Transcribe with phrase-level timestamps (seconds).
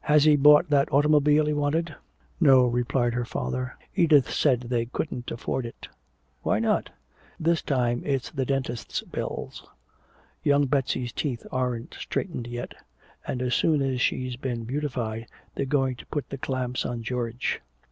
[0.00, 1.94] "Has he bought that automobile he wanted?"
[2.40, 3.76] "No," replied her father.
[3.94, 5.86] "Edith said they couldn't afford it."
[6.42, 6.90] "Why not?"
[7.38, 9.68] "This time it's the dentist's bills.
[10.42, 12.74] Young Betsy's teeth aren't straightened yet
[13.24, 17.60] and as soon as she's been beautified they're going to put the clamps on George."